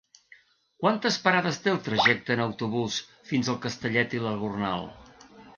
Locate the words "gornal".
4.45-4.91